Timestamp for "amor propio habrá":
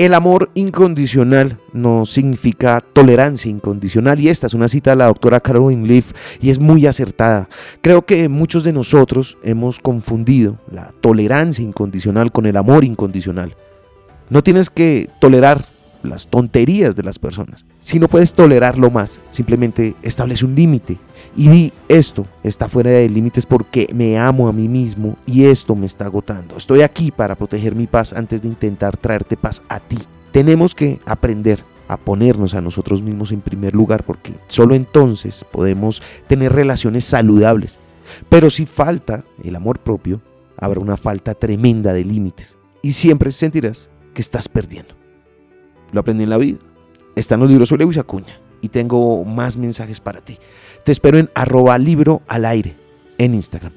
39.56-40.80